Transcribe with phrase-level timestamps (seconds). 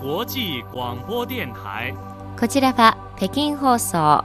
[0.00, 1.92] 際广播電台。
[2.38, 4.24] こちらは北京放送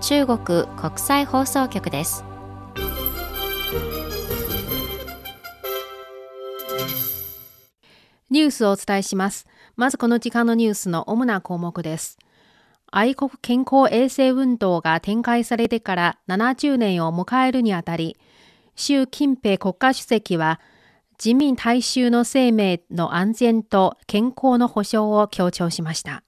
[0.00, 2.24] 中国国際放送局です。
[8.30, 9.46] ニュースをお伝えします。
[9.76, 12.18] まずこの時間のニュースの主な項目です。
[12.90, 18.16] 愛国健康衛生運動が展開されてから70年を迎えるにあたり、
[18.74, 20.60] 習近平国家主席は
[21.18, 26.22] 人民大衆の生命の安全と健康の保障を強調しました。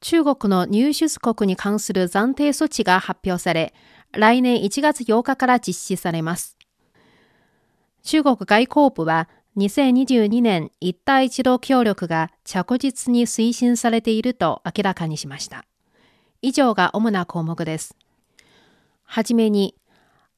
[0.00, 3.74] 中国の入出国に関する暫定措置が発表され、
[4.12, 6.56] 来年1月8日から実施されます。
[8.02, 15.64] 中国外交部は2022年一帯一路協力が着実に推進されていると明らかにしました。
[16.42, 17.96] 以上が主な項目です。
[19.02, 19.74] はじめに、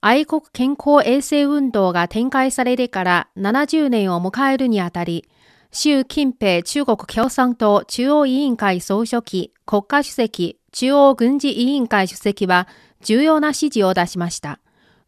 [0.01, 5.29] 愛国健康衛生運動が展開されてから70年を迎えるにあたり、
[5.73, 12.69] 習近平中国共産党中央委員会総書記、国家主席、中央軍事委員会主席は
[13.01, 14.61] 重要な指示を出しました。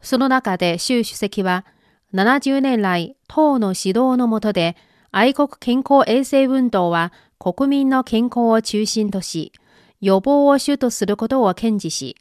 [0.03, 1.65] その中で習主席は、
[2.13, 4.77] 70年来、党の指導の下で、
[5.13, 9.53] 愛国健康衛生運動は国民の健康を中心とし、
[10.01, 12.17] 予防を主とすることを堅持し、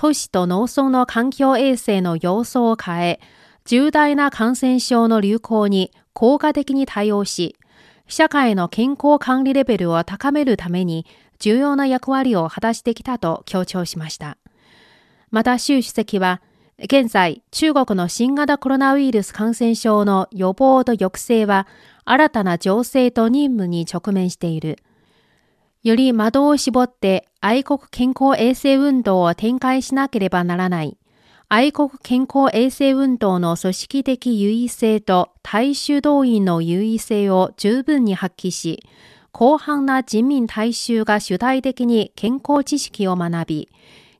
[0.00, 3.20] 都市と農村の環境衛生の様相を変え、
[3.66, 7.54] 重大な感染症の流行に効果的に対応し、
[8.08, 11.04] 社会の健康管理レベルを高めるために
[11.38, 14.38] 重要な役割を果たしてきたと強調しました。
[15.30, 16.40] また習主席は、
[16.82, 21.66] 現在、中国の新型コロナウイルス感染症の予防と抑制は
[22.06, 24.78] 新たな情勢と任務に直面している。
[25.82, 30.98] より窓を絞って愛国健康衛生運動を展開しなければならない。
[31.48, 38.84] 愛国健康衛生運動の組織的優位性と大衆動員の優位性を十分に発揮し、
[39.34, 43.68] 広範な人民大衆が主体的に健康知識を学び、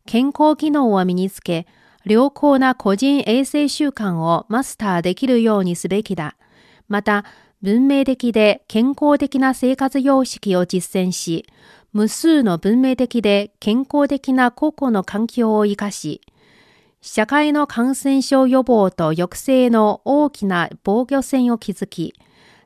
[0.06, 1.66] 健康技能を身につけ、
[2.04, 6.36] 良好な個人衛生習慣をマスターできるようにすべきだ。
[6.88, 7.26] また、
[7.62, 11.44] 文明的で健康的な生活様式を実践し、
[11.92, 16.22] 無数の文明的で健康的な個々の環境を生かし、
[17.02, 22.14] 社会の感染症予防と抑制の大きな防御線を築き、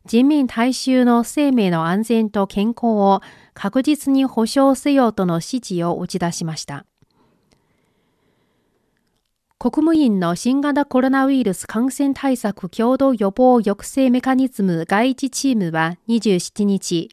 [0.06, 3.21] 人民大衆の生命の安全と健康を
[3.53, 6.87] 確実に保障せよとの指示を打ち出しました。
[9.65, 17.09] 国務院の新型コロナウイルス感染対策共同予防抑制メカニズム外事チームは27日、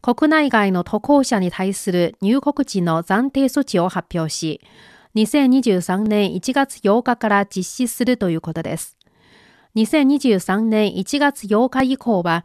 [0.00, 4.60] 国内外の渡航者に対する入国時の暫定措置を発表し、
[5.14, 8.98] 2023年1月8日から実施するということです。
[9.76, 12.44] 2023年1月8日以降は、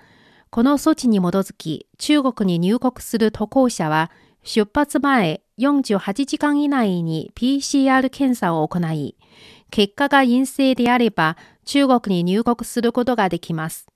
[0.52, 4.12] この措置に基づき中国に入国する渡航者は、
[4.44, 9.16] 出発前48時間以内に PCR 検査を行い、
[9.72, 13.88] 結果が陰性であれば中国に入国することができます。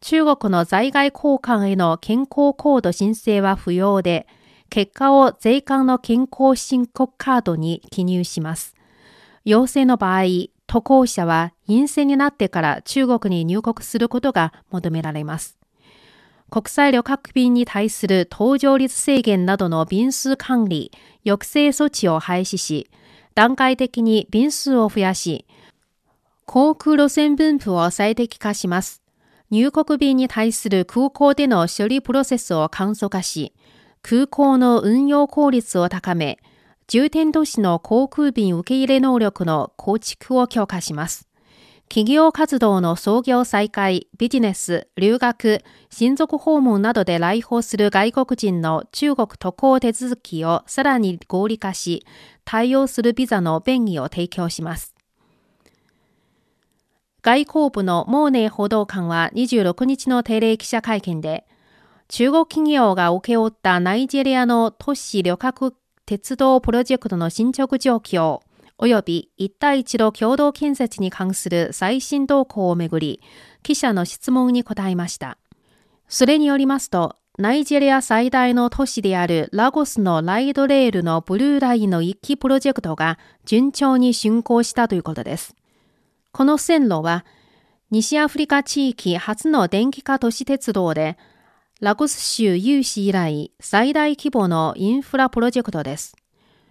[0.00, 4.26] 中国の在外交換への健康コード申請は不要で、
[4.70, 8.74] 結果を税関の健康申告カードに記入します。
[9.44, 10.24] 陽性の場合、
[10.66, 15.58] 渡航者は陰性になってから中国に入国することが求められます。
[16.50, 20.90] 国際旅客便に対する搭乗率制限などの便数管理、
[21.24, 22.90] 抑制措置を廃止し、
[23.34, 25.44] 段階的に便数を増やし、
[26.46, 29.02] 航空路線分布を最適化します。
[29.50, 33.52] 入国便に対する空港での処理プロセスを簡素化し、
[34.00, 36.38] 空港の運用効率を高め、
[36.86, 41.28] 重点都市の航空便受け入れ能力の構築を強化します。
[41.88, 52.04] 企業活動の創業再開、ビジネス、留学、親族訪問などで来訪する外国人の中国渡航手続きをさらに合理化し、
[52.44, 54.94] 対応するビザの便宜を提供します。
[57.22, 61.46] 外交部のモーネー報道官は26日の定例記者会見で、
[62.08, 65.74] 中国企業が請け負ったナイジェリアの都市旅客
[66.04, 68.40] 鉄道プロジェクトの進捗状況、
[68.78, 73.20] 及び一帯一路共同建設に関する最新動向をめぐり、
[73.62, 75.38] 記者の質問に答えました。
[76.08, 85.54] それによりますと、ナイジェリア最大の都市であるラゴスのライドレールのブルーラインの一期プロジェクトが順調に竣工したということです。
[86.32, 87.24] この線路は、
[87.90, 91.16] 西アフリカ地域初の電気化都市鉄道で、
[91.80, 96.16] ラゴス州有志以来最大規模のインフラプロジェクトです。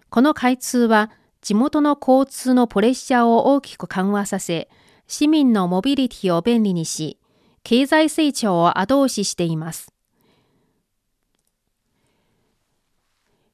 [0.10, 1.12] この開通は、
[1.48, 4.68] 地元の交通のプレッシャーを大きく緩和させ、
[5.08, 7.18] 市民のモビリティを便利にし、
[7.64, 9.94] 経済成長を後押ししています。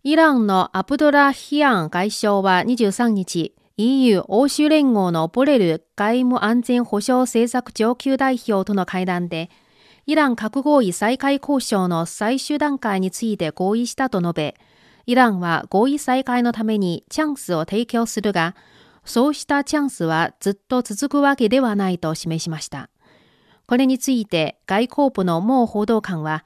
[0.02, 9.52] イランのアブドラ・ヒアン外相は23日、EU 欧州連合のボレル外務安全保障政策上級代表との会談で、
[10.08, 14.56] イラン核合意再開交渉の最終段階について合意したと述べ、
[15.06, 18.56] イランは合意再開のためにチャンスを提供するが、
[19.06, 22.90] そうしたチャンスはずっと続くわけではないと示しました。
[23.68, 26.46] これについて外交部の毛報道官は、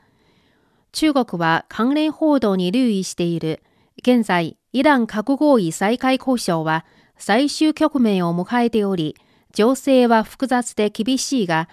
[0.91, 3.61] 中国は関連報道に留意している。
[4.01, 6.85] 現在、イラン核合意再開交渉は
[7.17, 9.15] 最終局面を迎えており、
[9.53, 11.69] 情勢は複雑で厳しいが、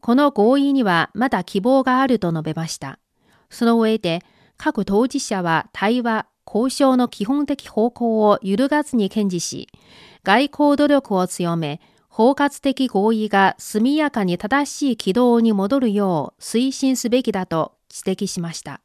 [0.00, 2.98] この合意にはまだ希望があると述べました。
[3.50, 4.22] その上で、
[4.58, 9.68] 各当事者は対話、交渉の基本的方向を揺るがずに堅持し、
[10.24, 17.74] 外交努力を強め、包括的合意が速やかに正しい軌道に戻るよう推進すべきだと
[18.04, 18.80] 指摘しました。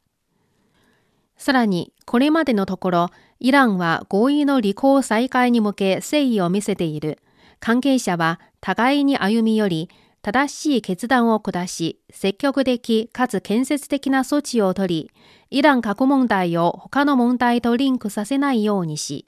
[1.36, 3.10] さらに、これまでのところ、
[3.40, 7.18] イランは合意の履行再開に向け誠意を見せている。
[7.58, 9.90] 関係者は互いに歩み寄り、
[10.24, 15.10] 正しい決断を下し、積極的かつ建設的な措置を取り、
[15.50, 19.26] イラン核問題を他の問題とリンクさせないようにし、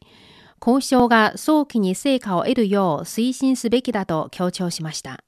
[0.58, 5.22] 交渉が早期に成果を得るよう推進すべきだと強調しました。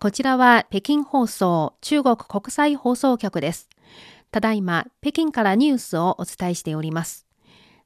[0.00, 3.68] こちらは北京放送中国国際放送局です。
[4.30, 7.26] ただいま北京からニュースをお伝えしております。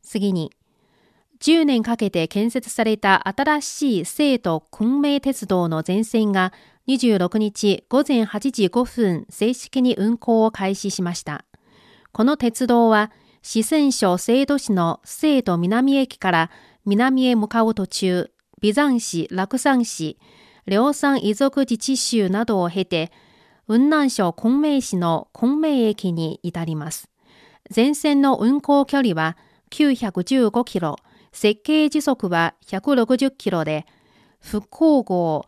[0.03, 0.53] 次に、
[1.43, 6.53] 10年かけて建設された新しい生徒昆明鉄道の全線が
[6.87, 11.45] 26日午前8時5分正式に運行を開始しました。
[12.13, 13.11] この鉄道は
[13.43, 16.51] 四川省成都市の成都南駅から
[16.87, 18.31] 南へ向かう途中、
[18.61, 20.21] 美山市、楽山市、
[20.67, 23.11] 両山遺族自治州などを経て、
[23.67, 27.11] 雲南省昆明市の昆明駅に至ります。
[27.69, 29.37] 全線の運行距離は
[29.71, 30.97] 915キロ、
[31.33, 33.87] 設計時速は160キロで、
[34.41, 35.47] 復興号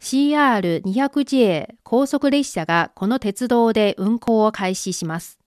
[0.00, 5.38] CR200J 高速列車がこの鉄道で運行を開始します。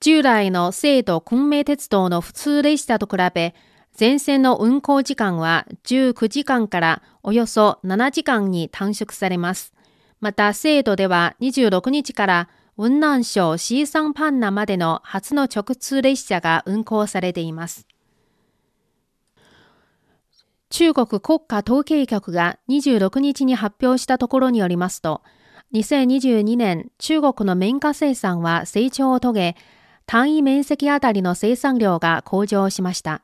[0.00, 3.54] 従来の制度昆明鉄道の普通列車と比べ、
[3.92, 9.72] 全線の運行時間は19時間からおよそ7時間に短縮されます。
[10.20, 17.86] また、制度では26日から雲南省シーサンパンナまでの初の直通列車が運行されています。
[20.76, 25.22] 中国国家統計局が26日に発表したところによりますと、
[25.72, 29.56] 2022年中国の綿花生産は成長を遂げ、
[30.04, 33.22] 単位面積あたりの生産量が向上しました。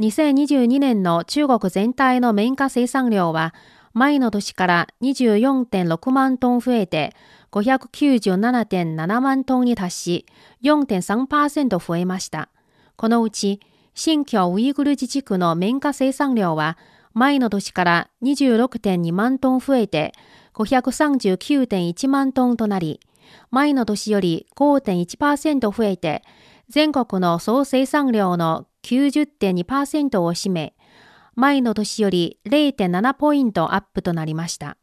[0.00, 3.54] 2022年の中国全体の綿花生産量は
[3.92, 7.14] 前の年から24.6万トン増えて
[7.52, 10.26] 597.7万トンに達し
[10.64, 12.48] 4.3%増えました。
[12.96, 13.60] このうち
[13.94, 16.78] 新疆ウイグル自治区の綿花生産量は
[17.12, 20.12] 前の年から26.2万トン増えて
[20.54, 23.00] 539.1万トンとなり、
[23.50, 26.22] 前の年より5.1%増えて、
[26.68, 30.74] 全国の総生産量の90.2%を占め、
[31.34, 34.76] 前の年より0.7ポイントアップとなりました。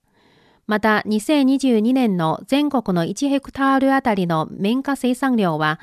[0.66, 5.80] また、2022年の全国の1ヘクタールあたりの綿花生産量は、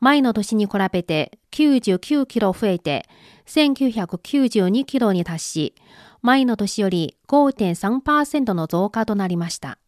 [0.00, 3.06] 前の年に比べて99キロ増えて、
[3.46, 5.74] 1992キロに達し、
[6.22, 9.78] 前の年より5.3%の増加となりました。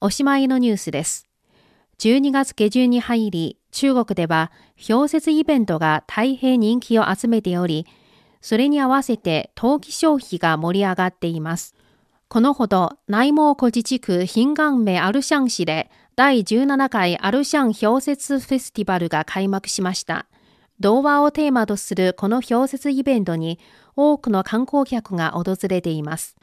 [0.00, 1.26] おしまいのニュースです。
[1.98, 4.52] 12月下旬に入り、中国では
[4.86, 7.86] 氷雪イベントが大変人気を集めており、
[8.40, 11.74] それに合わせて陶器消費が盛り上がっています。
[12.28, 20.26] このほど、内蒙古自治区ヒンガンメアルシャン市で第17回アルシャン氷雪フェスティバルが開幕しました。
[20.80, 23.60] 童話をテーマとするこの氷雪イベントに
[23.94, 26.36] 多くの観光客が訪れています。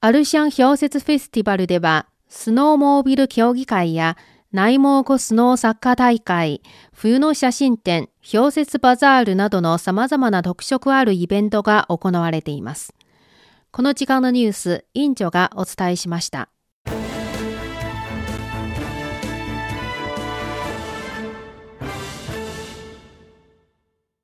[0.00, 4.16] アルシャン氷雪フェスティバルではスノーモービル競技会や
[4.52, 6.62] 内蒙古スノーサッカー大会、
[6.94, 12.94] 冬の写真展、氷雪バザールなどの様々な特色あるイベントが行われています。
[13.70, 16.48] この時間のニュース、委員長がお伝えしました。